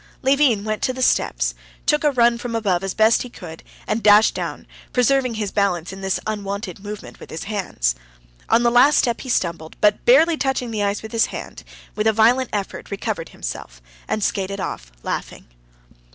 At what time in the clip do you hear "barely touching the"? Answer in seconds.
10.05-10.81